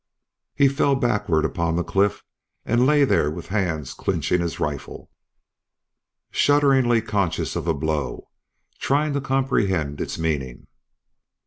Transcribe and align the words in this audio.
He 0.55 0.67
fell 0.67 0.95
backward 0.95 1.45
upon 1.45 1.75
the 1.75 1.83
cliff 1.83 2.23
and 2.65 2.87
lay 2.87 3.03
there 3.05 3.29
with 3.29 3.49
hands 3.49 3.93
clinching 3.93 4.41
his 4.41 4.59
rifle, 4.59 5.11
shudderingly 6.31 7.03
conscious 7.03 7.55
of 7.55 7.67
a 7.67 7.73
blow, 7.75 8.31
trying 8.79 9.13
to 9.13 9.21
comprehend 9.21 10.01
its 10.01 10.17
meaning. 10.17 10.65